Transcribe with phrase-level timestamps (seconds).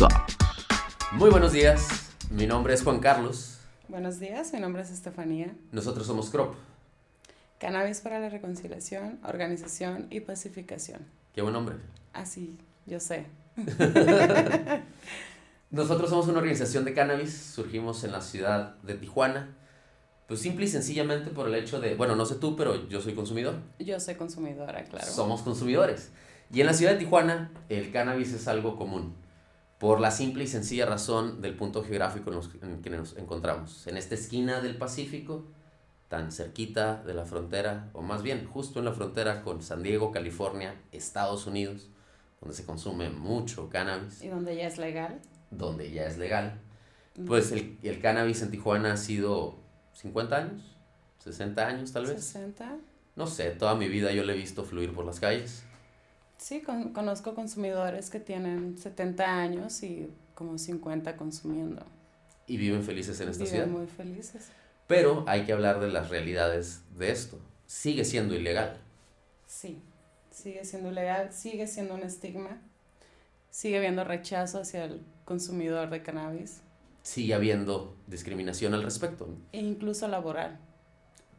[0.00, 0.12] Stop.
[1.12, 3.58] Muy buenos días, mi nombre es Juan Carlos.
[3.86, 5.54] Buenos días, mi nombre es Estefanía.
[5.72, 6.54] Nosotros somos CROP.
[7.58, 11.06] Cannabis para la Reconciliación, Organización y Pacificación.
[11.34, 11.76] Qué buen nombre.
[12.14, 12.56] Así,
[12.86, 13.26] yo sé.
[15.70, 19.54] Nosotros somos una organización de cannabis, surgimos en la ciudad de Tijuana,
[20.28, 23.12] pues simple y sencillamente por el hecho de, bueno, no sé tú, pero yo soy
[23.14, 23.56] consumidor.
[23.78, 25.06] Yo soy consumidora, claro.
[25.06, 26.10] Somos consumidores.
[26.50, 29.14] Y en la ciudad de Tijuana el cannabis es algo común,
[29.80, 33.86] por la simple y sencilla razón del punto geográfico en, el que nos encontramos.
[33.86, 35.46] En esta esquina del Pacífico,
[36.08, 40.12] tan cerquita de la frontera, o más bien justo en la frontera con San Diego,
[40.12, 41.88] California, Estados Unidos,
[42.42, 44.22] donde se consume mucho cannabis.
[44.22, 45.18] ¿Y donde ya es legal?
[45.50, 46.60] Donde ya es legal.
[47.26, 49.60] Pues el, el cannabis en Tijuana ha sido
[49.94, 50.76] 50 años,
[51.20, 52.22] 60 años tal vez.
[52.22, 52.76] 60.
[53.16, 55.64] No sé, toda mi vida yo le he visto fluir por las calles.
[56.40, 61.84] Sí, conozco consumidores que tienen 70 años y como 50 consumiendo.
[62.46, 63.66] Y viven felices en esta viven ciudad.
[63.66, 64.48] muy felices.
[64.86, 67.38] Pero hay que hablar de las realidades de esto.
[67.66, 68.78] Sigue siendo ilegal.
[69.46, 69.82] Sí,
[70.30, 72.58] sigue siendo ilegal, sigue siendo un estigma,
[73.50, 76.62] sigue habiendo rechazo hacia el consumidor de cannabis.
[77.02, 79.28] Sigue habiendo discriminación al respecto.
[79.52, 80.58] E incluso laboral.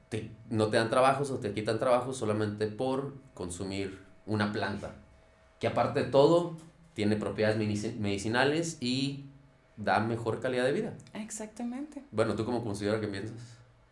[0.10, 4.92] Te, no te dan trabajos o te quitan trabajos solamente por consumir una planta,
[5.60, 6.56] que aparte de todo
[6.94, 9.26] tiene propiedades medicinales y
[9.76, 10.94] da mejor calidad de vida.
[11.14, 12.02] Exactamente.
[12.12, 13.36] Bueno, tú como consumidora, ¿qué piensas?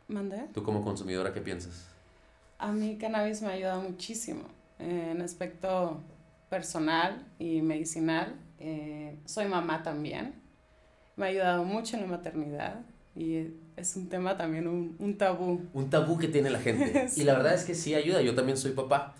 [0.07, 0.45] ¿Mandé?
[0.53, 1.87] ¿Tú como consumidora, qué piensas?
[2.57, 4.43] A mí cannabis me ha ayudado muchísimo
[4.79, 5.99] en aspecto
[6.49, 8.33] personal y medicinal.
[8.59, 10.35] Eh, soy mamá también.
[11.17, 12.79] Me ha ayudado mucho en la maternidad
[13.13, 15.67] y es un tema también, un, un tabú.
[15.73, 17.07] Un tabú que tiene la gente.
[17.09, 17.21] sí.
[17.21, 18.21] Y la verdad es que sí ayuda.
[18.21, 19.15] Yo también soy papá.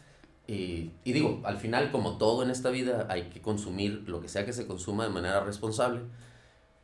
[0.50, 4.28] Y, y, digo, al final, como todo en esta vida, hay que consumir lo que
[4.28, 6.02] sea que se consuma de manera responsable.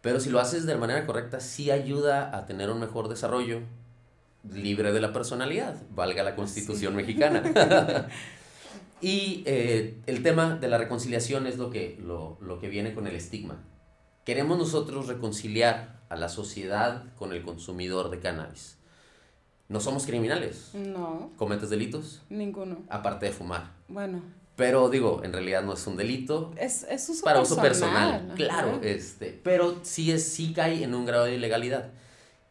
[0.01, 3.61] Pero si lo haces de manera correcta, sí ayuda a tener un mejor desarrollo
[4.53, 6.97] libre de la personalidad, valga la constitución sí.
[6.97, 7.41] mexicana.
[9.01, 13.07] y eh, el tema de la reconciliación es lo que, lo, lo que viene con
[13.07, 13.63] el estigma.
[14.25, 18.74] Queremos nosotros reconciliar a la sociedad con el consumidor de cannabis.
[19.67, 20.71] No somos criminales.
[20.73, 21.31] No.
[21.37, 22.21] ¿Cometes delitos?
[22.29, 22.83] Ninguno.
[22.89, 23.71] Aparte de fumar.
[23.87, 24.21] Bueno.
[24.55, 26.53] Pero digo, en realidad no es un delito.
[26.55, 27.65] Es, es uso para personal.
[27.65, 28.33] uso personal.
[28.35, 31.91] Claro, este, pero sí, es, sí cae en un grado de ilegalidad.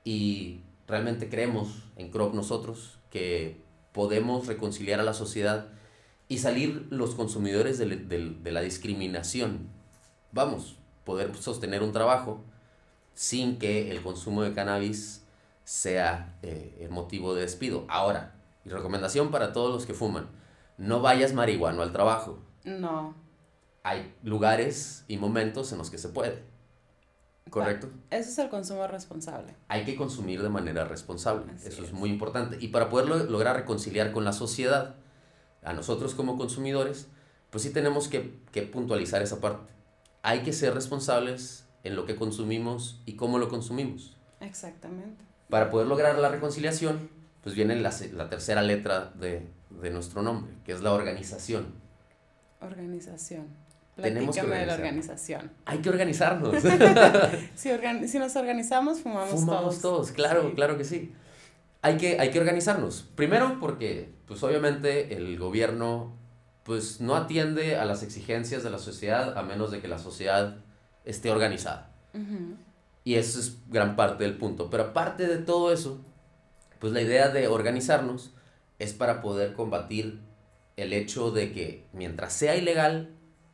[0.04, 5.68] Y realmente creemos en CROP nosotros que podemos reconciliar a la sociedad
[6.28, 9.68] y salir los consumidores de, de, de la discriminación.
[10.32, 12.44] Vamos, poder sostener un trabajo
[13.14, 15.23] sin que el consumo de cannabis
[15.64, 17.84] sea eh, el motivo de despido.
[17.88, 20.28] Ahora, mi recomendación para todos los que fuman,
[20.78, 22.38] no vayas marihuano al trabajo.
[22.64, 23.14] No.
[23.82, 26.42] Hay lugares y momentos en los que se puede.
[27.50, 27.90] ¿Correcto?
[28.10, 29.54] Eso es el consumo responsable.
[29.68, 31.52] Hay que consumir de manera responsable.
[31.52, 31.88] Así Eso es.
[31.88, 31.92] es.
[31.94, 32.56] muy importante.
[32.60, 34.96] Y para poder lograr reconciliar con la sociedad,
[35.62, 37.08] a nosotros como consumidores,
[37.50, 39.72] pues sí tenemos que, que puntualizar esa parte.
[40.22, 44.16] Hay que ser responsables en lo que consumimos y cómo lo consumimos.
[44.40, 45.22] Exactamente.
[45.54, 47.08] Para poder lograr la reconciliación,
[47.40, 51.66] pues viene la, la tercera letra de, de, nuestro nombre, que es la organización.
[52.60, 53.46] Organización.
[53.94, 55.52] Tenemos que de la organización.
[55.64, 56.60] Hay que organizarnos.
[57.54, 60.08] si, organ si, nos organizamos, fumamos, fumamos todos.
[60.08, 60.10] todos.
[60.10, 60.54] claro, sí.
[60.56, 61.12] claro que sí.
[61.82, 63.08] Hay que, hay que organizarnos.
[63.14, 66.16] Primero porque, pues obviamente, el gobierno
[66.64, 70.56] pues no atiende a las exigencias de la sociedad a menos de que la sociedad
[71.04, 71.92] esté organizada.
[72.12, 72.56] Uh -huh.
[73.04, 74.70] Y eso es gran parte del punto.
[74.70, 76.00] Pero aparte de todo eso,
[76.78, 78.32] pues la idea de organizarnos
[78.78, 80.20] es para poder combatir
[80.76, 83.10] el hecho de que mientras sea ilegal,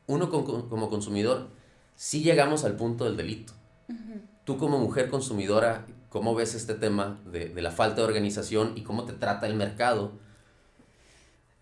[0.06, 1.48] uno como consumidor,
[1.94, 3.52] sí llegamos al punto del delito.
[3.88, 4.20] Uh -huh.
[4.44, 8.82] Tú como mujer consumidora, ¿cómo ves este tema de, de la falta de organización y
[8.82, 10.12] cómo te trata el mercado?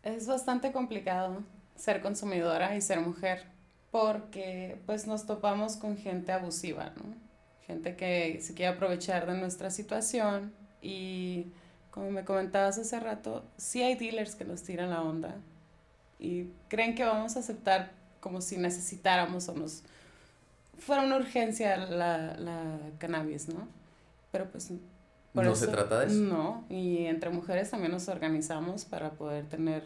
[0.02, 1.42] Es bastante complicado
[1.76, 3.46] ser consumidora y ser mujer
[3.90, 7.27] porque pues nos topamos con gente abusiva, ¿no?
[7.68, 11.52] Gente que se quiere aprovechar de nuestra situación y
[11.92, 15.36] como me comentabas hace rato, sí hay dealers que nos tiran la onda
[16.18, 19.82] y creen que vamos a aceptar como si necesitáramos o nos
[20.78, 23.68] fuera una urgencia la, la cannabis, ¿no?
[24.32, 24.72] Pero pues...
[25.34, 26.14] Por no eso, se trata de eso.
[26.16, 29.84] No, y entre mujeres también nos organizamos para poder tener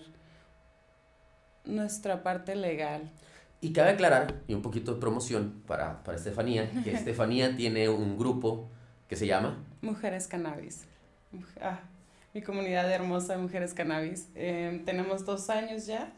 [1.64, 3.10] nuestra parte legal.
[3.62, 8.18] Y cabe aclarar, y un poquito de promoción para, para Estefanía, que Estefanía tiene un
[8.18, 8.68] grupo
[9.08, 9.64] que se llama...
[9.80, 10.84] Mujeres Cannabis.
[11.60, 11.78] Ah,
[12.34, 14.28] mi comunidad hermosa de Mujeres Cannabis.
[14.34, 16.12] Eh, tenemos dos años ya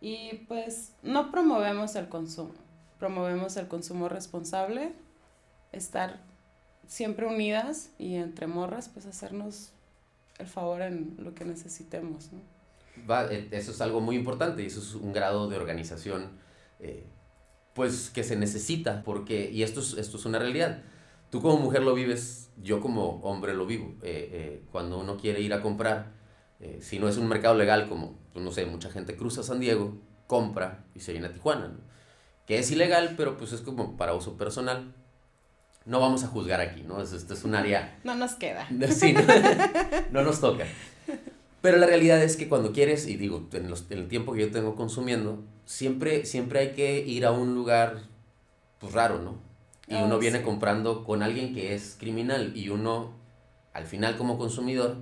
[0.00, 2.54] y pues no promovemos el consumo.
[2.98, 4.92] promovemos el consumo responsable,
[5.70, 6.20] estar
[6.88, 9.72] siempre unidas y entre morras, pues hacernos
[10.38, 12.30] el favor en lo que necesitemos.
[13.30, 16.44] Eh, eso es algo muy importante y eso es un grado de organización
[16.80, 17.06] eh,
[17.74, 20.82] pues que se necesita porque, y esto es, esto es una realidad,
[21.30, 23.94] tú como mujer lo vives, yo como hombre lo vivo.
[24.02, 26.14] Eh, cuando uno quiere ir a comprar,
[26.80, 29.98] si no es un mercado legal como, pues, no sé, mucha gente cruza San Diego,
[30.26, 31.76] compra y se viene a Tijuana,
[32.46, 34.94] que es ilegal, pero pues es como para uso personal
[35.86, 37.00] no vamos a juzgar aquí, ¿no?
[37.00, 37.98] Esto es un área...
[38.04, 38.68] No nos queda.
[38.90, 39.14] Sí,
[40.10, 40.66] no, nos toca.
[41.66, 44.76] Pero la realidad es que cuando quieres, y digo, en, el tiempo que yo tengo
[44.76, 48.02] consumiendo, siempre, siempre hay que ir a un lugar,
[48.78, 49.40] pues raro, ¿no?
[49.88, 53.14] Y ah, uno viene comprando con alguien que es criminal y uno,
[53.72, 54.98] al final como consumidor,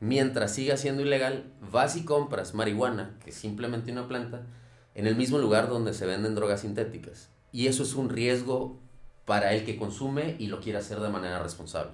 [0.00, 4.46] mientras siga siendo ilegal, vas y compras marihuana, que es simplemente una planta,
[4.94, 7.28] en el mismo lugar donde se venden drogas sintéticas.
[7.52, 8.80] Y eso es un riesgo
[9.26, 11.92] para el que consume y lo quiere hacer de manera responsable.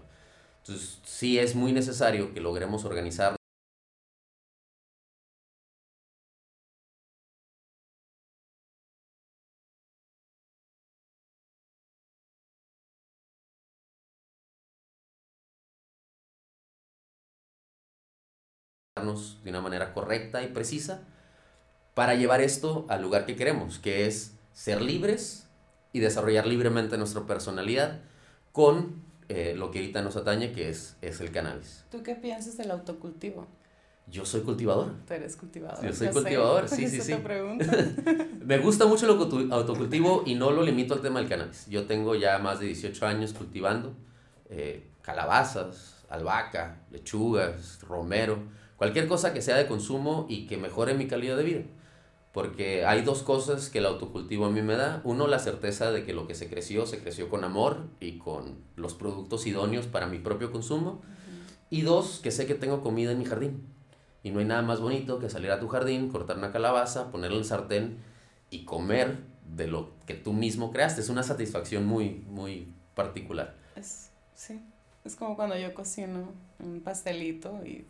[0.58, 3.34] Entonces, sí es muy necesario que logremos organizar
[18.94, 21.00] de una manera correcta y precisa
[21.94, 25.48] para llevar esto al lugar que queremos, que es ser libres
[25.94, 28.00] y desarrollar libremente nuestra personalidad
[28.52, 31.86] con eh, lo que ahorita nos atañe, que es, es el cannabis.
[31.90, 33.46] ¿Tú qué piensas del autocultivo?
[34.08, 34.92] Yo soy cultivador.
[35.06, 35.82] Tú eres cultivador.
[35.82, 37.14] Yo soy cultivador, sí, sí, sí.
[38.44, 41.66] Me gusta mucho el autocultivo y no lo limito al tema del cannabis.
[41.66, 43.94] Yo tengo ya más de 18 años cultivando
[44.50, 48.38] eh, calabazas, albahaca, lechugas, romero,
[48.82, 51.62] cualquier cosa que sea de consumo y que mejore mi calidad de vida
[52.32, 55.02] porque hay dos cosas que el autocultivo a mí me da.
[55.04, 58.56] Uno, la certeza de que lo que se creció, se creció con amor y con
[58.74, 61.02] los productos idóneos para mi propio consumo.
[61.68, 63.66] Y dos, que sé que tengo comida en mi jardín.
[64.22, 67.36] Y no hay nada más bonito que salir a tu jardín, cortar una calabaza, ponerla
[67.36, 67.98] en el sartén
[68.48, 69.18] y comer
[69.54, 71.02] de lo que tú mismo creaste.
[71.02, 73.54] Es una satisfacción muy, muy particular.
[73.76, 74.62] Es, sí,
[75.04, 77.84] es como cuando yo cocino un pastelito y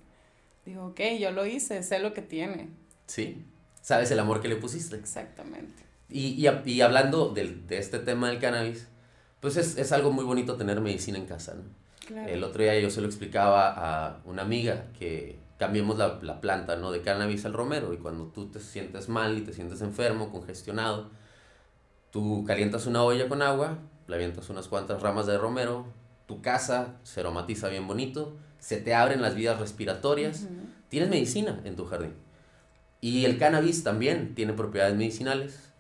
[0.65, 2.71] digo, ok, yo lo hice, sé lo que tiene.
[3.07, 3.45] Sí,
[3.81, 4.97] sabes el amor que le pusiste.
[4.97, 5.83] Exactamente.
[6.09, 8.89] Y, y, hablando de, de, este tema del cannabis,
[9.41, 11.63] pues es, es, algo muy bonito tener medicina en casa, ¿no?
[12.07, 12.29] Claro.
[12.29, 16.77] El otro día yo se lo explicaba a una amiga que cambiemos la, la, planta,
[16.77, 16.93] ¿no?
[16.93, 21.11] De cannabis al romero y cuando tú te sientes mal y te sientes enfermo, congestionado,
[22.11, 25.87] tú calientas una olla con agua, le avientas unas cuantas ramas de romero,
[26.27, 30.47] tu casa se aromatiza bien bonito, se te abren las vías respiratorias,
[30.89, 32.13] tienes medicina en tu jardín.
[33.01, 35.73] Y el cannabis también tiene propiedades medicinales.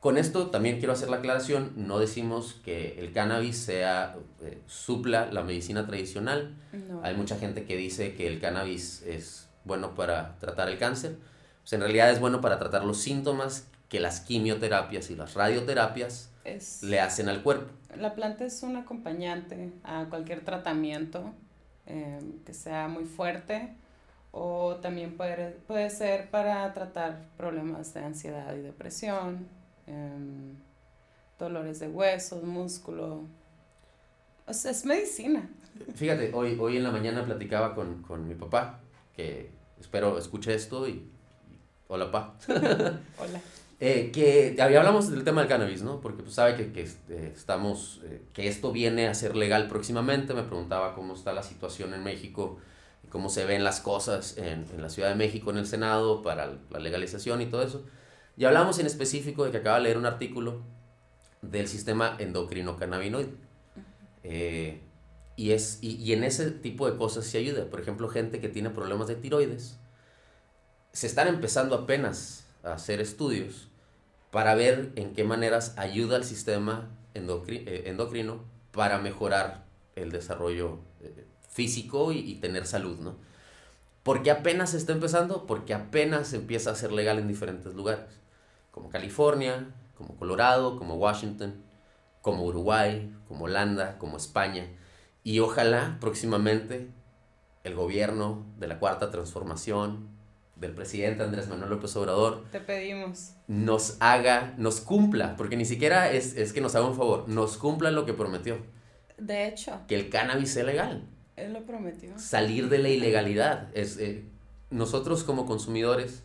[0.00, 5.32] Con esto también quiero hacer la aclaración, no decimos que el cannabis sea eh, supla
[5.32, 6.54] la medicina tradicional.
[7.02, 11.16] Hay mucha gente que dice que el cannabis es bueno para tratar el cáncer.
[11.62, 16.28] Pues en realidad es bueno para tratar los síntomas que las quimioterapias y las radioterapias
[16.82, 17.72] le hacen al cuerpo.
[17.98, 21.32] La planta es un acompañante a cualquier tratamiento
[21.86, 23.76] eh, que sea muy fuerte
[24.38, 29.48] o también puede, puede ser para tratar problemas de ansiedad y depresión,
[29.86, 30.54] em,
[31.38, 33.22] dolores de huesos, músculo.
[34.46, 35.48] O sea, es medicina.
[35.94, 38.80] Fíjate, hoy, hoy en la mañana platicaba con, con mi papá,
[39.14, 39.50] que
[39.80, 41.10] espero escuche esto y,
[41.88, 42.34] hola, pa.
[42.48, 43.40] hola.
[43.78, 46.00] Eh, que hablamos del tema del cannabis, ¿no?
[46.00, 50.32] Porque pues sabe que, que este, estamos, eh, que esto viene a ser legal próximamente.
[50.32, 52.58] Me preguntaba cómo está la situación en México
[53.10, 56.58] cómo se ven las cosas en, en, la Ciudad de México, en el Senado, para
[56.70, 57.84] la legalización y todo eso.
[58.36, 60.62] Y hablamos en específico de que acaba de leer un artículo
[61.42, 63.32] del sistema endocrino cannabinoide.
[64.22, 64.80] Eh,
[65.36, 67.70] y, es, y, y, en ese tipo de cosas se ayuda.
[67.70, 69.78] Por ejemplo, gente que tiene problemas de tiroides.
[70.92, 73.68] Se están empezando apenas hacer estudios
[74.30, 81.24] para ver en qué maneras ayuda al sistema eh, endocrino para mejorar el desarrollo eh,
[81.48, 83.16] físico y, tener salud, ¿no?
[84.02, 85.46] ¿Por qué apenas está empezando?
[85.46, 88.20] Porque apenas empieza a ser legal en diferentes lugares,
[88.70, 91.62] como California, como Colorado, como Washington,
[92.20, 94.68] como Uruguay, como Holanda, como España.
[95.24, 96.90] Y ojalá próximamente
[97.64, 100.08] el gobierno de la Cuarta Transformación,
[100.56, 106.10] del presidente Andrés Manuel López Obrador, te pedimos, nos haga, nos cumpla, porque ni siquiera
[106.10, 108.58] es, es que nos haga un favor, nos cumpla lo que prometió.
[109.18, 109.80] De hecho.
[109.86, 111.08] Que el cannabis sea legal.
[111.36, 112.18] Él lo prometió.
[112.18, 113.68] Salir de la ilegalidad.
[113.74, 114.24] Es, eh,
[114.70, 116.22] nosotros como consumidores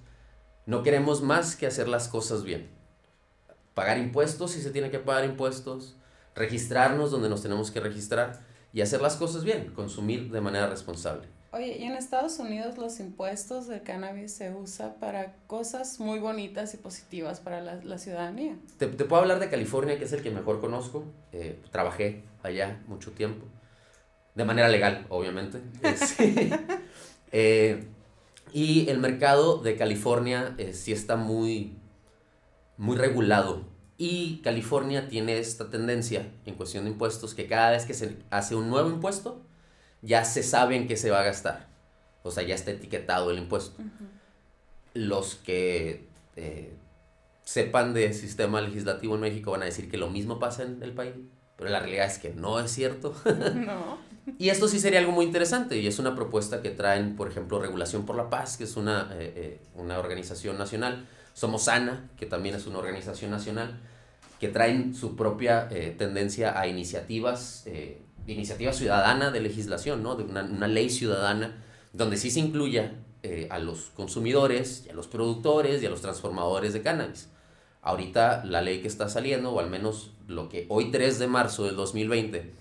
[0.66, 2.70] no queremos más que hacer las cosas bien.
[3.74, 5.96] pagar impuestos si se tiene que pagar impuestos,
[6.36, 8.42] registrarnos donde nos tenemos que registrar
[8.74, 11.28] y hacer las cosas bien, consumir de manera responsable.
[11.54, 16.74] Oye, y en Estados Unidos los impuestos del cannabis se usa para cosas muy bonitas
[16.74, 18.56] y positivas para la, la ciudadanía.
[18.78, 21.04] Te, te, puedo hablar de California, que es el que mejor conozco.
[21.34, 23.46] Eh, trabajé allá mucho tiempo.
[24.34, 25.60] De manera legal, obviamente.
[25.98, 26.52] sí.
[27.34, 27.86] eh,
[28.54, 31.76] y el mercado de California eh, sí está muy,
[32.78, 33.66] muy regulado.
[33.98, 38.56] Y California tiene esta tendencia en cuestión de impuestos que cada vez que se hace
[38.56, 39.42] un nuevo impuesto,
[40.02, 41.68] ya se sabe en qué se va a gastar.
[42.24, 43.82] O sea, ya está etiquetado el impuesto.
[43.82, 44.08] Uh -huh.
[44.94, 46.76] Los que eh,
[47.44, 50.94] sepan de sistema legislativo en México van a decir que lo mismo pasa en el
[50.94, 51.14] país,
[51.58, 53.14] pero la realidad es que no es cierto.
[53.56, 53.98] No.
[54.38, 57.60] y esto sí sería algo muy interesante y es una propuesta que traen, por ejemplo,
[57.60, 61.08] Regulación por la Paz, que es una, eh, eh, una organización nacional.
[61.34, 63.80] Somos Sana, que también es una organización nacional,
[64.40, 67.66] que traen su propia tendencia a iniciativas
[68.28, 70.16] iniciativa ciudadana de legislación, ¿no?
[70.16, 71.56] De una, ley ciudadana
[71.94, 76.74] donde sí se incluya eh, a los consumidores, a los productores y a los transformadores
[76.74, 77.30] de cannabis.
[77.82, 81.66] Ahorita la ley que está saliendo, o al menos lo que hoy 3 de marzo
[81.66, 82.52] del 2020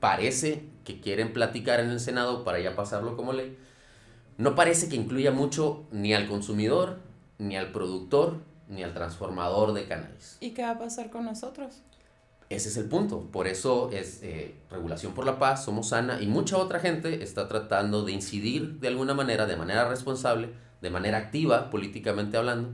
[0.00, 3.56] parece que quieren platicar en el Senado para ya pasarlo como ley,
[4.38, 6.98] no parece que incluya mucho ni al consumidor,
[7.38, 10.36] ni al productor, ni al transformador de cannabis.
[10.40, 11.82] ¿Y qué va a pasar con nosotros?
[12.48, 13.22] Ese es el punto.
[13.32, 17.48] Por eso es eh, Regulación por la Paz, Somos Sana y mucha otra gente está
[17.48, 20.50] tratando de incidir de alguna manera, de manera responsable,
[20.80, 22.70] de manera activa, políticamente hablando,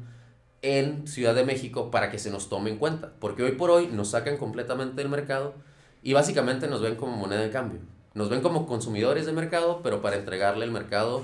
[0.61, 3.13] en Ciudad de México para que se nos tome en cuenta.
[3.19, 5.55] Porque hoy por hoy nos sacan completamente del mercado
[6.03, 7.81] y básicamente nos ven como moneda de cambio.
[8.15, 11.23] Nos ven como consumidores de mercado, pero para entregarle el mercado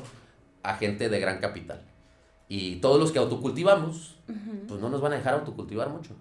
[0.63, 1.83] a gente de gran capital.
[2.49, 4.67] Y todos los que autocultivamos, uh -huh.
[4.69, 6.15] pues no nos van a dejar autocultivar mucho.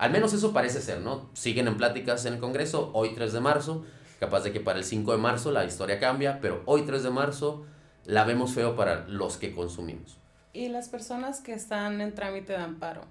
[0.00, 1.28] Al menos eso parece ser, ¿no?
[1.34, 3.84] Siguen en pláticas en el Congreso, hoy 3 de marzo,
[4.18, 7.10] capaz de que para el 5 de marzo la historia cambia, pero hoy 3 de
[7.10, 7.66] marzo
[8.06, 10.16] la vemos feo para los que consumimos.
[10.54, 13.02] ¿Y las personas que están en trámite de amparo?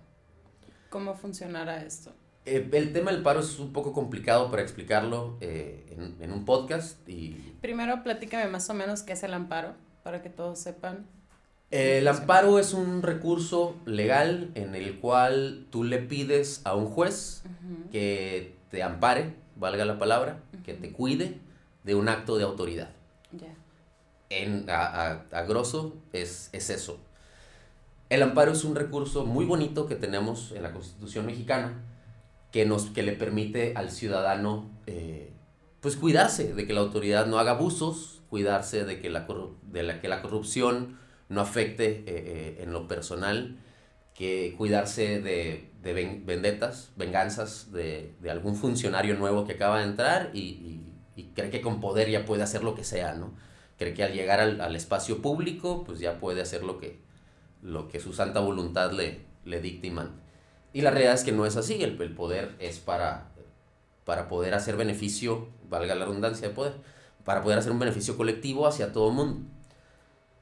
[0.89, 2.12] ¿Cómo funcionará esto?
[2.48, 6.43] Eh, el tema del paro es un poco complicado para explicarlo eh, en, en, un
[6.43, 7.53] podcast y...
[7.62, 11.05] Primero platícame más o menos qué es el amparo, para que todos sepan.
[11.71, 17.43] El amparo es un recurso legal en el cual tú le pides a un juez
[17.45, 17.91] uh -huh.
[17.91, 20.63] que te ampare, valga la palabra, uh -huh.
[20.63, 21.38] que te cuide
[21.83, 22.89] de un acto de autoridad.
[23.39, 23.53] Yeah.
[24.31, 26.97] En, a, a, a grosso es, es, eso.
[28.09, 31.73] El amparo es un recurso muy bonito que tenemos en la Constitución mexicana
[32.51, 35.31] que, nos, que le permite al ciudadano eh,
[35.81, 39.27] pues cuidarse de que la autoridad no haga abusos, cuidarse de que la,
[39.71, 40.97] de la, que la corrupción
[41.29, 43.57] no afecte eh, eh, en lo personal,
[44.13, 49.86] que cuidarse de, de ven, vendetas, venganzas de, de, algún funcionario nuevo que acaba de
[49.86, 50.81] entrar y,
[51.36, 53.33] cree que con poder ya puede hacer lo que sea, ¿no?
[53.77, 57.00] Cree que al llegar al, al espacio público, pues ya puede hacer lo que,
[57.62, 60.21] lo que su santa voluntad le, le dicta y manda.
[60.74, 63.31] Y la realidad es que no es así, el, el poder es para,
[64.05, 66.74] para poder hacer beneficio, valga la redundancia de poder,
[67.25, 69.50] para poder hacer un beneficio colectivo hacia todo el mundo.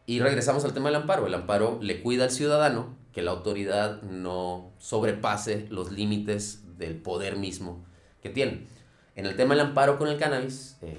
[0.07, 1.27] Y regresamos al tema del amparo.
[1.27, 7.35] El amparo le cuida al ciudadano que la autoridad no sobrepase los límites del poder
[7.35, 7.85] mismo
[8.23, 8.61] que tiene.
[9.17, 10.95] En el tema del amparo con el cannabis, eh,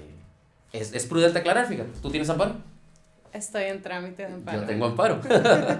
[0.73, 2.57] es, es, prudente aclarar, fíjate, ¿tú tienes amparo?
[3.33, 4.61] Estoy en trámite de amparo.
[4.61, 5.19] Yo tengo amparo.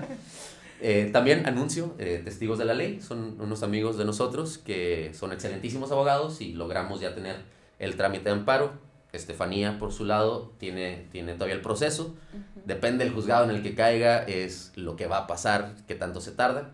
[0.82, 5.34] eh, también anuncio, eh, testigos de la ley, son unos amigos de nosotros que son
[5.34, 7.36] excelentísimos abogados y logramos ya tener
[7.78, 12.16] el trámite de amparo Estefanía, por su lado, tiene, tiene todavía el proceso.
[12.34, 12.64] Uh -huh.
[12.66, 16.22] Depende del juzgado en el que caiga, es lo que va a pasar, qué tanto
[16.22, 16.72] se tarda.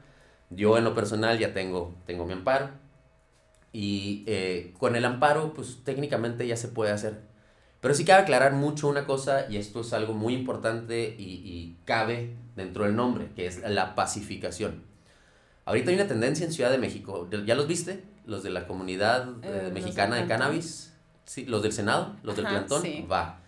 [0.50, 2.70] Yo, en lo personal, ya tengo, tengo mi amparo.
[3.72, 7.22] Y eh, con el amparo, pues técnicamente ya se puede hacer.
[7.82, 11.77] Pero sí cabe aclarar mucho una cosa, y esto es algo muy importante y, y
[11.86, 14.84] cabe dentro del nombre, que es la pacificación.
[15.65, 17.27] Ahorita hay una tendencia en Ciudad de México.
[17.46, 18.04] ¿Ya los viste?
[18.25, 20.95] Los de la comunidad eh, eh, mexicana de cannabis
[21.25, 23.05] Sí, los del Senado, los Ajá, del plantón, sí.
[23.12, 23.39] va.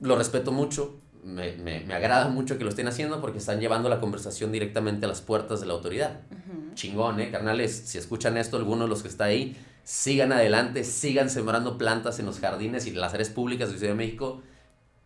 [0.00, 3.88] Lo respeto mucho, me, me, me, agrada mucho que lo estén haciendo porque están llevando
[3.88, 6.20] la conversación directamente a las puertas de la autoridad.
[6.30, 6.74] Uh -huh.
[6.74, 7.30] Chingón, ¿eh?
[7.30, 12.18] Carnales, si escuchan esto, algunos de los que está ahí, sigan adelante, sigan sembrando plantas
[12.18, 14.42] en los jardines y las áreas públicas de Ciudad de México.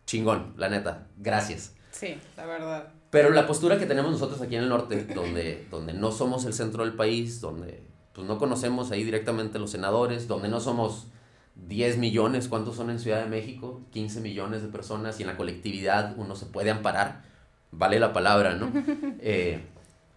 [0.05, 1.07] Chingón, la neta.
[1.17, 1.73] Gracias.
[1.91, 2.93] Sí, la verdad.
[3.11, 6.53] Pero la postura que tenemos nosotros aquí en el norte, donde, donde no somos el
[6.53, 7.83] centro del país, donde
[8.21, 11.07] pues no conocemos ahí directamente los senadores, donde no somos
[11.55, 13.81] 10 millones, ¿cuántos son en Ciudad de México?
[13.93, 17.23] 15 millones de personas y en la colectividad uno se puede amparar,
[17.71, 18.71] vale la palabra, ¿no?
[19.21, 19.65] Eh,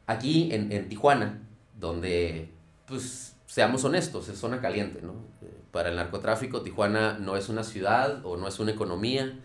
[0.06, 1.40] aquí en, en, Tijuana,
[1.80, 2.50] donde
[2.87, 5.14] pues seamos honestos, es zona caliente, ¿no?
[5.40, 9.40] Eh, para el narcotráfico, Tijuana no es una ciudad o no es una economía,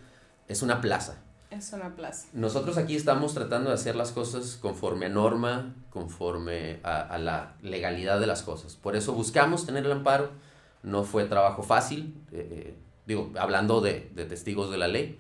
[0.50, 1.24] es una plaza.
[1.50, 2.28] Es una plaza.
[2.34, 8.20] Nosotros aquí estamos tratando de hacer las cosas conforme a norma, conforme a, la legalidad
[8.20, 8.76] de las cosas.
[8.76, 10.30] Por eso buscamos tener el amparo.
[10.84, 12.76] No fue trabajo fácil, eh,
[13.06, 15.20] digo, hablando de, testigos de la ley.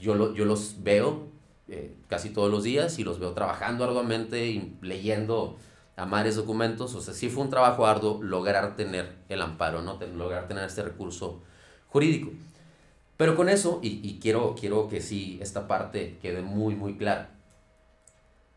[0.00, 1.28] yo, lo, yo los veo
[1.66, 5.58] eh, casi todos los días y los veo trabajando arduamente y leyendo
[5.96, 6.94] a mares documentos.
[6.94, 9.98] O sea, sí fue un trabajo arduo lograr tener el amparo, ¿no?
[10.14, 11.42] lograr tener este recurso
[11.88, 12.30] jurídico.
[13.18, 17.30] Pero con eso, y, y, quiero, quiero que sí esta parte quede muy, muy clara.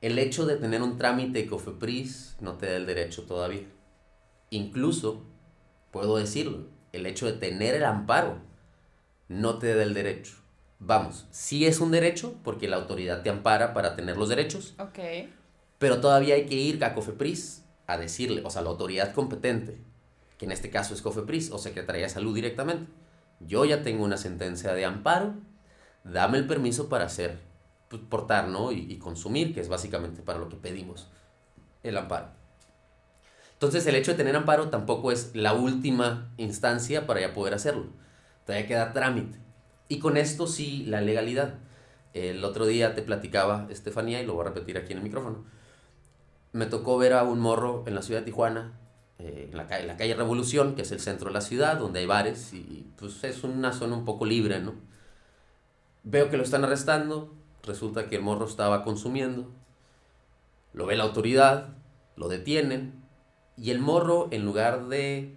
[0.01, 3.65] El hecho de tener un trámite COFEPRIS no te da el derecho todavía.
[4.51, 5.23] Incluso,
[5.89, 8.37] puedo decirlo, el hecho de tener el amparo
[9.27, 10.35] no te da el derecho.
[10.77, 14.75] Vamos, sí es un derecho porque la autoridad te ampara para tener los derechos.
[14.77, 14.99] Ok.
[15.79, 19.79] Pero todavía hay que ir a COFEPRIS a decirle, o sea, la autoridad competente,
[20.37, 22.91] que en este caso es COFEPRIS o Secretaría de Salud directamente,
[23.47, 25.33] yo ya tengo una sentencia de amparo,
[26.03, 27.39] dame el permiso para hacer,
[27.89, 28.71] pues, portar, ¿no?
[28.71, 31.09] Y, y consumir, que es básicamente para lo que pedimos
[31.83, 32.27] el amparo.
[33.53, 37.87] Entonces el hecho de tener amparo tampoco es la última instancia para ya poder hacerlo.
[38.45, 39.37] Todavía queda trámite.
[39.87, 41.55] Y con esto sí, la legalidad.
[42.13, 45.45] El otro día te platicaba, Estefanía, y lo voy a repetir aquí en el micrófono
[46.53, 48.73] me tocó ver a un morro en la ciudad de Tijuana,
[49.23, 51.99] eh, en, la calle, la calle Revolución, que es el centro de la ciudad, donde
[51.99, 54.73] hay bares y pues es una zona un poco libre, ¿no?
[56.03, 57.31] Veo que lo están arrestando,
[57.63, 59.47] resulta que el morro estaba consumiendo,
[60.73, 61.69] lo ve la autoridad,
[62.15, 62.93] lo detienen
[63.57, 65.35] y el morro en lugar de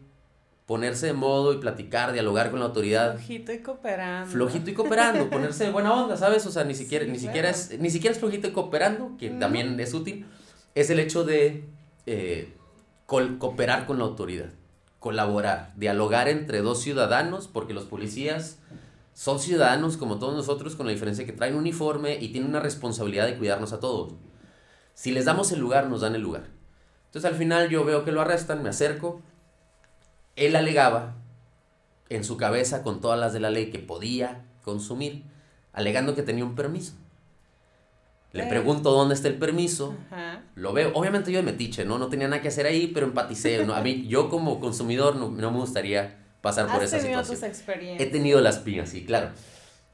[0.64, 3.16] ponerse de modo y platicar, dialogar con la autoridad.
[3.16, 4.30] Flojito y cooperando.
[4.32, 6.46] Flojito y cooperando, ponerse de buena onda, ¿sabes?
[6.46, 9.78] O sea, ni siquiera, ni siquiera, es, ni siquiera es flojito y cooperando, que también
[9.78, 10.24] es útil,
[10.74, 11.64] es el hecho de
[12.06, 12.54] eh,
[13.06, 14.50] cooperar con la autoridad,
[14.98, 18.58] colaborar, dialogar entre dos ciudadanos, porque los policías
[19.12, 23.26] son ciudadanos como todos nosotros, con la diferencia que traen uniforme y tienen una responsabilidad
[23.26, 24.14] de cuidarnos a todos.
[24.94, 26.44] Si les damos el lugar, nos dan el lugar.
[27.06, 29.20] Entonces al final yo veo que lo arrestan, me acerco.
[30.36, 31.14] Él alegaba
[32.08, 35.24] en su cabeza con todas las de la ley que podía consumir,
[35.72, 36.94] alegando que tenía un permiso.
[38.34, 38.46] Le eh.
[38.48, 39.94] pregunto dónde está el permiso,
[40.56, 40.90] lo veo.
[40.94, 41.98] Obviamente yo de metiche, ¿no?
[41.98, 43.64] No tenía nada que hacer ahí, pero empaticé.
[43.64, 43.74] ¿no?
[43.74, 47.38] A mí, yo como consumidor no, me gustaría pasar por esa situación.
[47.38, 48.08] Tus experiencias?
[48.08, 49.30] He tenido las piñas, sí, claro.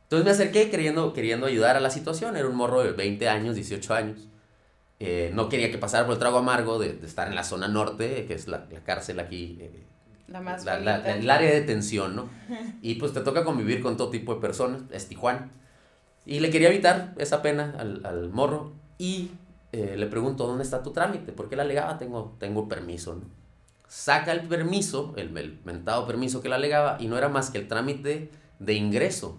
[0.04, 2.34] Entonces me acerqué queriendo, queriendo ayudar a la situación.
[2.34, 4.28] Era un morro de 20 años, 18 años.
[5.00, 8.24] Eh, no quería que pasara por el trago amargo de, estar en la zona norte,
[8.24, 9.58] que es la, cárcel aquí.
[9.60, 9.84] Eh,
[10.28, 12.30] la más la, El área de detención, ¿no?
[12.80, 14.80] Y pues te toca convivir con todo tipo de personas.
[14.92, 15.50] Es Tijuana.
[16.26, 19.30] Y le quería evitar esa pena al, al morro y
[19.72, 21.32] eh, le pregunto, ¿dónde está tu trámite?
[21.32, 23.14] Porque él alegaba, tengo, tengo permiso.
[23.14, 23.22] ¿no?
[23.88, 27.58] Saca el permiso, el, el mentado permiso que le alegaba, y no era más que
[27.58, 29.38] el trámite de ingreso.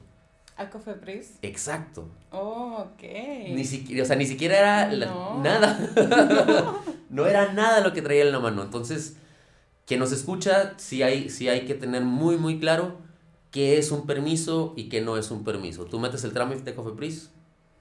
[0.58, 1.38] ¿A Cofepris?
[1.42, 2.08] Exacto.
[2.32, 3.04] Oh, ok.
[3.50, 4.58] Ni siquiera, o sea, ni siquiera
[4.90, 5.80] era nada.
[5.96, 6.82] No.
[7.10, 8.62] no era nada lo que traía en la mano.
[8.62, 9.18] Entonces,
[9.86, 12.98] quien nos escucha, sí hay, sí hay que tener muy, muy claro
[13.52, 15.86] qué es un permiso y qué no es un permiso.
[15.86, 17.30] Tú metes el trámite de Cofepris,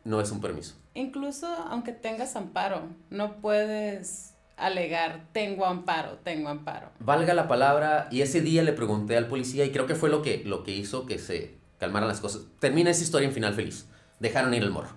[0.04, 0.74] no es un permiso.
[0.94, 6.90] Incluso aunque tengas amparo, no puedes alegar, tengo amparo, tengo amparo.
[6.98, 10.22] Valga la palabra, y ese día le pregunté al policía y creo que fue lo
[10.22, 12.42] que, lo que hizo que se calmaran las cosas.
[12.58, 13.86] Termina esa historia en final feliz.
[14.18, 14.90] Dejaron ir el morro.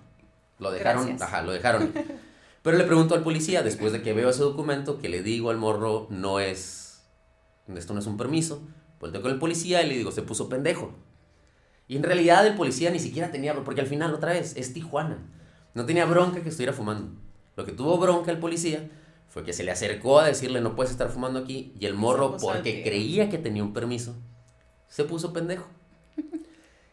[0.58, 1.92] Lo dejaron, ajá, lo dejaron.
[2.62, 5.58] Pero le pregunto al policía, después de que veo ese documento, que le digo al
[5.58, 7.02] morro, no es,
[7.74, 8.62] esto no es un permiso,
[9.00, 10.94] Volteo con el policía y le digo, se puso pendejo.
[11.86, 15.18] Y en realidad el policía ni siquiera tenía, porque al final otra vez es Tijuana.
[15.74, 17.10] No tenía bronca que estuviera fumando.
[17.56, 18.88] Lo que tuvo bronca el policía
[19.28, 22.36] fue que se le acercó a decirle no puedes estar fumando aquí y el morro
[22.40, 24.14] porque creía que tenía un permiso
[24.94, 25.66] se puso pendejo.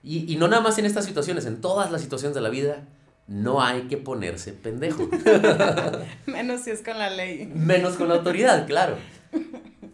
[0.01, 2.87] Y, y no nada más en estas situaciones, en todas las situaciones de la vida
[3.27, 5.07] no hay que ponerse pendejo.
[6.25, 7.45] Menos si es con la ley.
[7.45, 8.97] Menos con la autoridad, claro.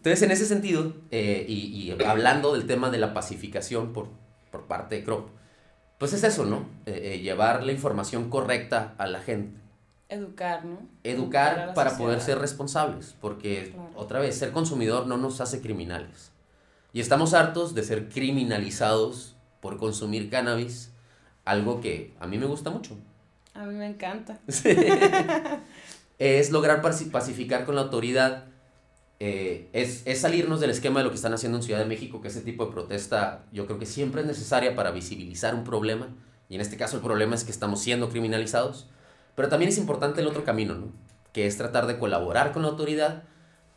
[0.07, 4.07] Entonces, en ese sentido, eh, y, hablando del tema de la pacificación por,
[4.51, 5.27] por parte de CROP,
[5.97, 6.59] pues es eso, ¿no?
[6.85, 9.59] Eh, eh, llevar la información correcta a la gente.
[10.07, 10.79] Educar, ¿no?
[11.03, 16.31] Educar, para poder ser responsables, porque otra vez, ser consumidor no nos hace criminales.
[16.93, 20.93] Y estamos hartos de ser criminalizados por consumir cannabis,
[21.43, 22.95] algo que a mí me gusta mucho.
[23.53, 24.39] A mí me encanta.
[26.17, 28.45] Es lograr pacificar con la autoridad
[29.19, 32.21] eh, es, es, salirnos del esquema de lo que están haciendo en Ciudad de México,
[32.21, 36.09] que ese tipo de protesta yo creo que siempre es necesaria para visibilizar un problema,
[36.49, 38.89] y en este caso el problema es que estamos siendo criminalizados,
[39.35, 40.91] pero también es importante el otro camino, ¿no?
[41.33, 43.23] que es tratar de colaborar con la autoridad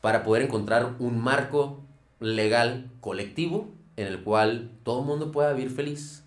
[0.01, 1.85] para poder encontrar un marco
[2.19, 6.25] legal colectivo en el cual todo el mundo pueda vivir feliz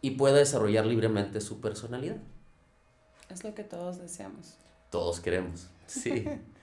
[0.00, 2.18] y pueda desarrollar libremente su personalidad.
[3.28, 4.56] Es lo que todos deseamos.
[4.90, 6.24] Todos queremos, sí.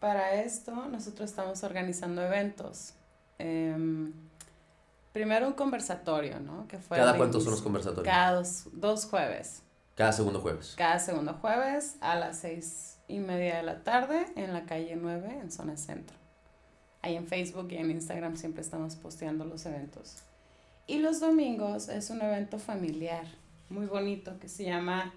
[0.00, 2.94] Para esto nosotros estamos organizando eventos.
[3.38, 4.12] Em,
[5.12, 6.68] primero un conversatorio, ¿no?
[6.68, 8.06] Que fue ¿Cada cuántos son los conversatorios?
[8.06, 9.62] Cada dos, jueves.
[9.96, 10.74] Cada segundo jueves.
[10.76, 15.38] Cada segundo jueves a las seis y media de la tarde en la calle 9
[15.40, 16.16] en zona centro.
[17.02, 20.16] Ahí en Facebook y en Instagram siempre estamos posteando los eventos.
[20.86, 23.24] Y los domingos es un evento familiar
[23.68, 25.12] muy bonito que se llama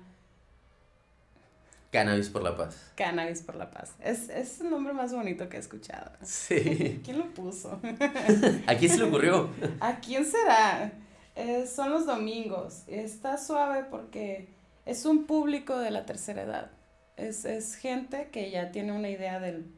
[1.92, 2.94] Cannabis por la Paz.
[2.96, 3.94] Cannabis por la Paz.
[4.00, 6.12] Es, es el nombre más bonito que he escuchado.
[6.24, 7.02] Sí.
[7.04, 7.82] ¿Quién lo puso?
[8.68, 9.50] ¿A quién se le ocurrió?
[9.82, 10.94] ¿A quién será?
[11.36, 12.84] Eh, son los domingos.
[12.88, 14.48] Está suave porque
[14.86, 16.72] es un público de la tercera edad.
[17.18, 19.70] Es, es gente que ya tiene una idea del,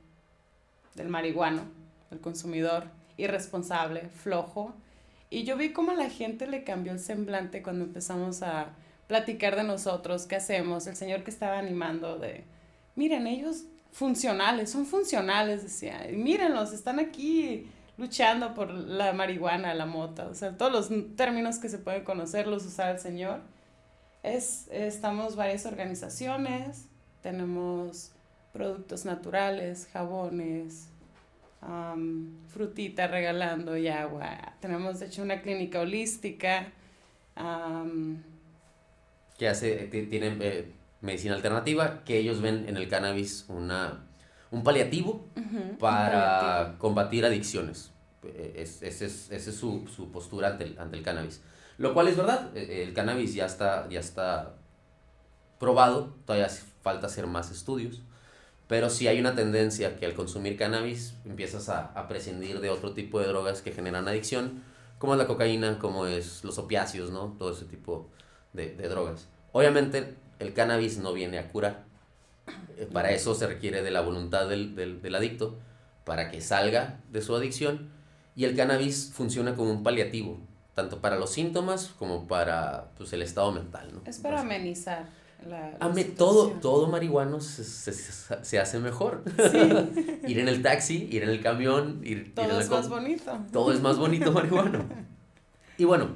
[0.94, 1.64] del marihuano,
[2.12, 2.86] el consumidor
[3.18, 4.76] irresponsable, flojo.
[5.32, 8.76] Y yo vi cómo a la gente le cambió el semblante cuando empezamos a
[9.08, 12.44] platicar de nosotros, qué hacemos, el señor que estaba animando de,
[12.96, 19.86] miren, ellos funcionales, son funcionales, decía, y mírenlos, están aquí luchando por la marihuana, la
[19.86, 23.42] mota, o sea, todos los términos que se pueden conocer los usaba el señor.
[24.24, 26.88] Es, estamos varias organizaciones,
[27.22, 28.12] tenemos
[28.54, 30.88] productos naturales, jabones,
[32.48, 34.54] frutita regalando y agua.
[34.60, 36.72] Tenemos de hecho una clínica holística
[39.38, 44.06] que hace, tienen eh, medicina alternativa, que ellos ven en el cannabis una,
[44.52, 45.28] un paliativo
[45.80, 47.92] para combatir adicciones.
[48.24, 51.42] E, esa es, es, su, su, postura ante el, ante el cannabis.
[51.78, 54.56] Lo cual es verdad, e, el cannabis ya está, ya está
[55.60, 56.50] probado, todavía
[56.82, 58.02] falta hacer más estudios,
[58.68, 62.94] pero sí hay una tendencia que al consumir cannabis empiezas a, a prescindir de otro
[62.94, 64.64] tipo de drogas que generan adicción,
[65.00, 67.36] como es la cocaína, como es los opiáceos, ¿no?
[67.38, 68.10] Todo ese tipo
[68.54, 69.28] de, de drogas.
[69.52, 71.84] Obviamente el cannabis no viene a curar.
[72.78, 75.56] Eh, para eso se requiere de la voluntad del, del, del, adicto
[76.04, 77.90] para que salga de su adicción
[78.36, 80.40] y el cannabis funciona como un paliativo,
[80.74, 83.90] tanto para los síntomas como para pues, el estado mental.
[83.94, 84.02] ¿no?
[84.06, 85.08] Es para amenizar.
[85.48, 85.78] La,
[86.18, 89.24] todo, todo marihuano se, se, se hace mejor.
[89.52, 90.20] Sí.
[90.28, 93.38] ir en el taxi, ir en el camión, ir, todo es más bonito.
[93.52, 94.86] Todo es más bonito marihuano.
[95.78, 96.16] Y bueno,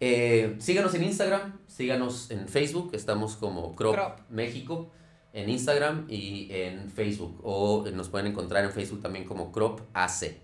[0.00, 4.90] eh, síganos en Instagram, síganos en Facebook, estamos como Crop, México
[5.32, 7.40] en Instagram y en Facebook.
[7.42, 10.38] O nos pueden encontrar en Facebook también como Crop AC.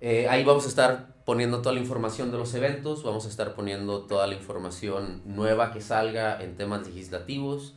[0.00, 3.54] Eh, ahí vamos a estar poniendo toda la información de los eventos, vamos a estar
[3.54, 7.74] poniendo toda la información nueva que salga en temas legislativos,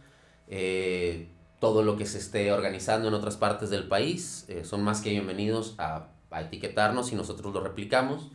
[0.47, 4.47] eh, todo lo que se esté organizando en otras partes del país.
[4.63, 8.31] son más que bienvenidos a, a etiquetarnos y nosotros lo replicamos.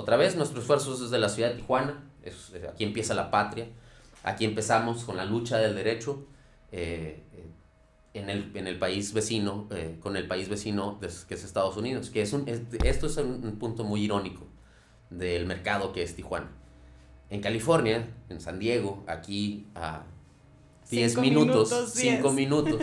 [0.00, 3.66] Otra vez, nuestro esfuerzo es desde la ciudad de Tijuana, es, aquí empieza la patria,
[4.22, 6.24] aquí empezamos con la lucha del derecho
[6.72, 7.22] eh,
[8.14, 12.08] en, el, en, el, país vecino, eh, con el país vecino que es Estados Unidos,
[12.08, 14.46] que es un, esto es un, punto muy irónico
[15.10, 16.50] del mercado que es Tijuana.
[17.28, 20.04] En California, en San Diego, aquí a
[20.90, 22.80] 10 minutos, 5 minutos,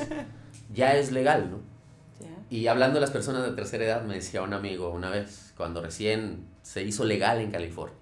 [0.72, 1.77] ya es legal, ¿no?
[2.50, 5.82] Y hablando de las personas de tercera edad, me decía un amigo una vez, cuando
[5.82, 7.98] recién se hizo legal en California.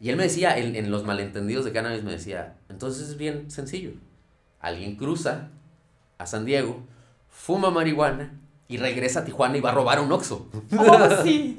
[0.00, 3.50] Y él me decía, en, en los malentendidos de cannabis, me decía, entonces es bien
[3.50, 3.92] sencillo.
[4.58, 5.50] Alguien cruza
[6.18, 6.84] a San Diego,
[7.28, 10.48] fuma marihuana y regresa a Tijuana y va a robar un Oxxo.
[10.76, 11.56] Oh, sí.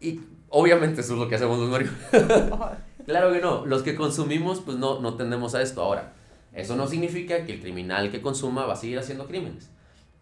[0.00, 0.20] y
[0.50, 2.70] obviamente eso es lo que hacemos los marihuanos.
[3.06, 5.82] claro que no, los que consumimos pues no, no tendemos a esto.
[5.82, 6.12] Ahora,
[6.52, 9.70] eso no significa que el criminal que consuma va a seguir haciendo crímenes.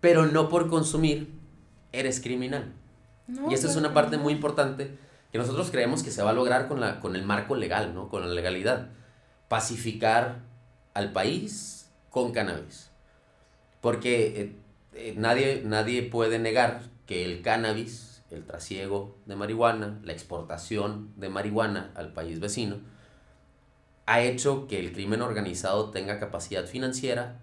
[0.04, 1.32] Pero no por consumir
[1.90, 2.74] eres criminal
[3.48, 4.98] y esa es una parte muy importante
[5.32, 8.10] que nosotros creemos que se va a lograr con, la, con el marco legal, ¿no?
[8.10, 8.90] con la legalidad.
[9.48, 10.40] Pacificar
[10.92, 12.90] al país con cannabis.
[13.80, 14.56] Porque eh,
[14.92, 21.30] eh, nadie, nadie puede negar que el cannabis, el trasiego de marihuana, la exportación de
[21.30, 22.76] marihuana al país vecino,
[24.04, 27.40] ha hecho que el crimen organizado tenga capacidad financiera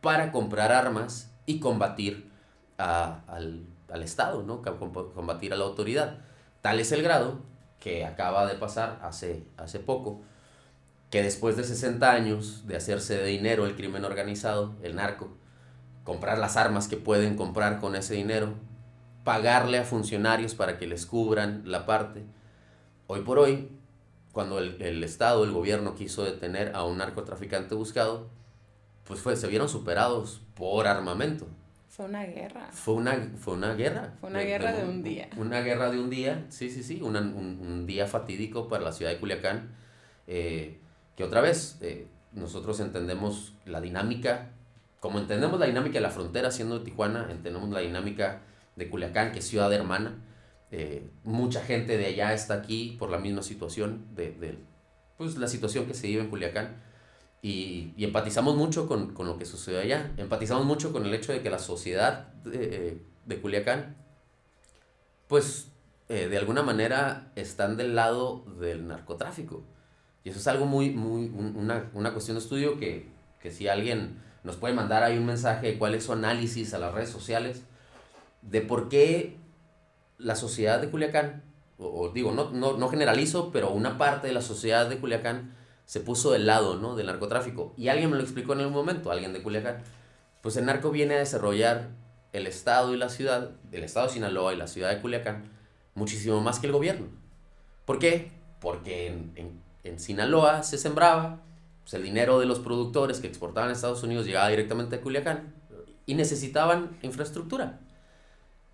[0.00, 2.30] para comprar armas y combatir
[2.76, 4.60] al al Estado, ¿no?
[5.14, 6.18] combatir a la autoridad.
[6.62, 7.38] Tal es el grado
[7.78, 10.20] que acaba de pasar hace, hace poco,
[11.10, 15.28] que después de 60 años de hacerse de dinero el crimen organizado, el narco,
[16.02, 18.54] comprar las armas que pueden comprar con ese dinero,
[19.22, 22.24] pagarle a funcionarios para que les cubran la parte,
[23.06, 23.68] hoy por hoy,
[24.32, 28.28] cuando el, el Estado, el gobierno quiso detener a un narcotraficante buscado,
[29.04, 31.46] pues fue, se vieron superados por armamento
[31.88, 32.68] Fue una guerra.
[32.72, 34.14] Fue una, fue una guerra.
[34.20, 35.28] Fue una guerra de, un día.
[35.36, 39.12] Una guerra de un día, sí, sí, sí, un, un, día fatídico para la ciudad
[39.12, 39.70] de Culiacán,
[40.26, 40.78] eh,
[41.16, 44.50] que otra vez eh, nosotros entendemos la dinámica,
[45.00, 48.40] como entendemos la dinámica de la frontera siendo de Tijuana, entendemos la dinámica
[48.76, 50.16] de Culiacán, que es ciudad hermana.
[50.70, 54.58] Eh, mucha gente de allá está aquí por la misma situación, de, de,
[55.16, 56.76] pues, la situación que se vive en Culiacán.
[57.44, 60.14] Y, y empatizamos mucho con, con, lo que sucede allá.
[60.16, 63.96] Empatizamos mucho con el hecho de que la sociedad de, de Culiacán,
[65.28, 65.68] pues
[66.08, 69.62] eh, de alguna manera están del lado del narcotráfico.
[70.24, 73.08] Y eso es algo muy, muy, una, una cuestión de estudio que,
[73.40, 76.94] que si alguien nos puede mandar ahí un mensaje cuál es su análisis a las
[76.94, 77.62] redes sociales
[78.40, 79.36] de por qué
[80.16, 81.42] la sociedad de Culiacán,
[81.76, 85.54] o, digo, no, no, no, generalizo, pero una parte de la sociedad de Culiacán
[85.86, 86.96] se puso del lado ¿no?
[86.96, 87.74] del narcotráfico.
[87.76, 89.82] Y alguien me lo explicó en algún momento, alguien de Culiacán.
[90.42, 91.88] Pues el narco viene a desarrollar
[92.32, 95.44] el Estado y la ciudad, el Estado de Sinaloa y la ciudad de Culiacán,
[95.94, 97.06] muchísimo más que el gobierno.
[97.84, 98.30] ¿Por qué?
[98.60, 101.42] Porque en en Sinaloa se sembraba,
[101.82, 105.52] pues el dinero de los productores que exportaban a Estados Unidos llegaba directamente a Culiacán
[106.06, 107.80] y necesitaban infraestructura.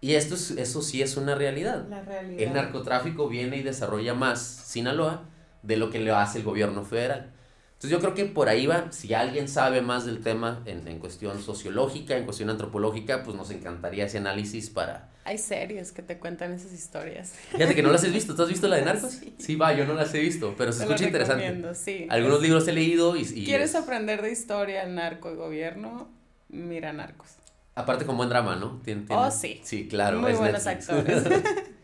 [0.01, 1.87] Y esto es, eso sí es una realidad.
[2.07, 2.41] realidad.
[2.41, 5.25] El narcotráfico viene y desarrolla más Sinaloa
[5.63, 7.33] de lo que le hace el gobierno federal.
[7.81, 10.99] Entonces yo creo que por ahí va, si alguien sabe más del tema en, en
[10.99, 15.09] cuestión sociológica, en cuestión antropológica, pues nos encantaría ese análisis para...
[15.25, 17.33] Hay series que te cuentan esas historias.
[17.53, 19.21] Fíjate que no las has visto, ¿tú has visto la de Narcos?
[19.39, 21.75] Sí, va, yo no las he visto, pero se escucha interesante.
[21.75, 22.07] Sí.
[22.11, 23.23] Algunos libros he leído y...
[23.23, 26.11] y ¿Quieres aprender de historia, narco y gobierno?
[26.51, 27.31] Mira Narcos.
[27.75, 28.81] Aparte con buen drama, ¿no?
[28.85, 29.61] ¿Tiene, Oh, sí.
[29.65, 30.21] Sí, claro.
[30.21, 31.25] Muy buenos actores.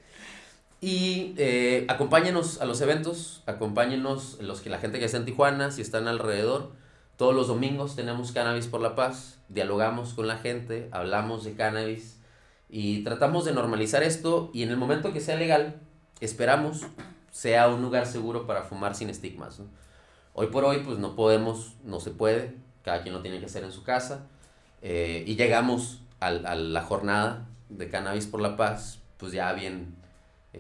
[0.87, 5.73] Y eh, acompáñenos a los eventos, acompáñenos los que la gente que está en Tijuana,
[5.73, 6.71] si están alrededor.
[7.17, 12.21] Todos los domingos tenemos Cannabis por la Paz, dialogamos con la gente, hablamos de cannabis
[12.69, 15.81] y tratamos de normalizar esto y en el momento que sea legal,
[16.21, 16.83] esperamos
[17.33, 19.61] sea un lugar seguro para fumar sin estigmas.
[20.35, 23.65] Hoy por hoy pues no podemos, no se puede, cada quien lo tiene que hacer
[23.65, 24.29] en su casa
[24.83, 30.06] eh, y llegamos a, a la jornada de Cannabis por la Paz pues ya bien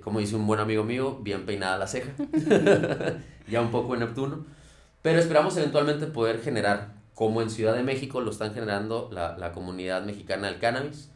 [0.03, 2.13] como dice un buen amigo mío, bien peinada la ceja,
[3.49, 4.45] ya un poco en Neptuno,
[5.03, 9.53] pero esperamos eventualmente poder generar, como en Ciudad de México lo están generando la, la
[9.53, 11.11] comunidad mexicana del cannabis,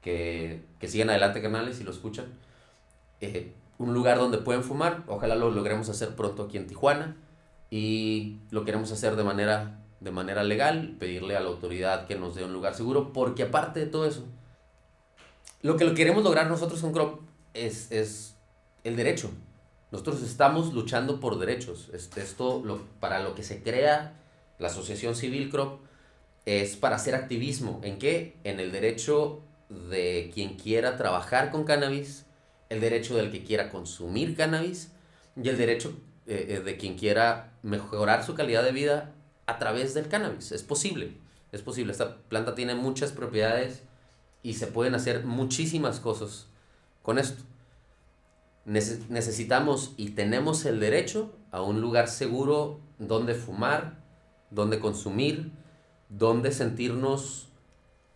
[0.00, 2.26] que, que sigan adelante canales y lo escuchan,
[3.20, 7.16] eh, un lugar donde pueden fumar, ojalá lo logremos hacer pronto aquí en Tijuana,
[7.70, 12.34] y lo queremos hacer de manera, de manera legal, pedirle a la autoridad que nos
[12.34, 14.24] dé un lugar seguro, porque aparte de todo eso,
[15.62, 17.20] lo que lo queremos lograr nosotros con Crop
[17.54, 18.36] es, es
[18.84, 19.30] el derecho.
[19.90, 21.90] Nosotros estamos luchando por derechos.
[21.92, 22.62] Esto,
[23.00, 24.14] para lo que se crea
[24.58, 25.80] la Asociación Civil Crop,
[26.46, 27.80] es para hacer activismo.
[27.82, 28.36] ¿En qué?
[28.44, 32.26] En el derecho de quien quiera trabajar con cannabis,
[32.68, 34.92] el derecho del que quiera consumir cannabis
[35.40, 35.92] y el derecho
[36.26, 39.12] eh, eh, de quien quiera mejorar su calidad de vida
[39.46, 40.52] a través del cannabis.
[40.52, 41.16] Es posible,
[41.50, 41.92] es posible.
[41.92, 43.82] Esta planta tiene muchas propiedades
[44.42, 46.46] y se pueden hacer muchísimas cosas
[47.02, 47.44] con esto.
[48.64, 53.98] necesitamos y tenemos el derecho a un lugar seguro donde fumar,
[54.50, 55.52] donde consumir,
[56.08, 57.48] donde sentirnos,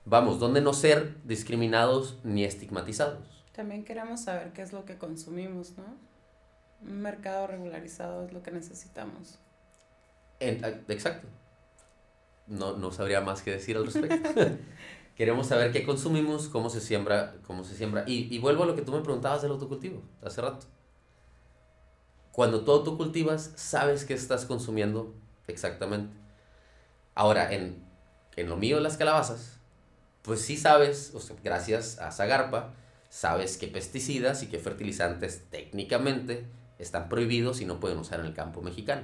[0.05, 3.45] vamos, donde no ser discriminados ni estigmatizados.
[3.55, 5.85] También queremos saber qué es lo que consumimos, ¿no?
[6.83, 9.39] Un mercado regularizado es lo que necesitamos.
[10.41, 11.29] exacto.
[12.47, 14.41] No, no sabría más que decir al respecto.
[15.17, 18.05] Queremos saber qué consumimos, cómo se siembra, cómo se siembra.
[18.07, 20.67] Y, y vuelvo a lo que tú me preguntabas del autocultivo hace rato.
[22.33, 25.15] Cuando tú cultivas, sabes qué estás consumiendo
[25.47, 26.17] exactamente.
[27.15, 27.85] Ahora, en,
[28.35, 29.61] en lo mío, las calabazas,
[30.23, 32.73] pues sí sabes, o sea, gracias a Zagarpa,
[33.09, 36.45] sabes qué pesticidas y qué fertilizantes técnicamente
[36.81, 39.03] están prohibidos y no pueden usar en el campo mexicano.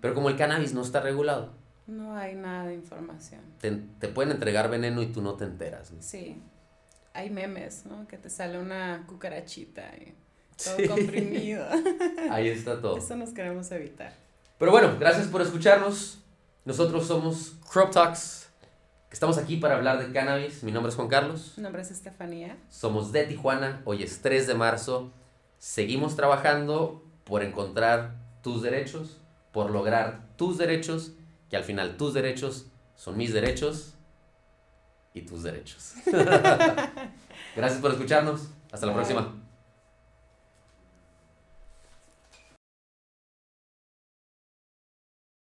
[0.00, 1.50] Pero como el cannabis no está regulado,
[1.90, 3.40] no hay nada de información.
[3.60, 5.92] Te, te pueden entregar veneno y tú no te enteras.
[6.00, 6.40] Sí.
[7.12, 8.06] Hay memes, ¿no?
[8.06, 10.14] Que te sale una cucarachita y
[10.62, 11.66] todo comprimido.
[12.30, 12.96] Ahí está todo.
[12.96, 14.12] Eso nos queremos evitar.
[14.58, 16.18] Pero bueno, gracias por escucharnos.
[16.64, 18.48] Nosotros somos Crop Talks.
[19.10, 20.62] Estamos aquí para hablar de cannabis.
[20.62, 21.54] Mi nombre es Juan Carlos.
[21.56, 22.56] Mi nombre es Estefanía.
[22.68, 23.82] Somos de Tijuana.
[23.84, 25.10] Hoy es 3 de marzo.
[25.58, 29.18] Seguimos trabajando por encontrar tus derechos,
[29.52, 31.12] por lograr tus derechos
[31.50, 33.94] que al final tus derechos son mis derechos
[35.12, 35.94] y tus derechos.
[37.56, 38.48] Gracias por escucharnos.
[38.70, 39.34] Hasta la próxima.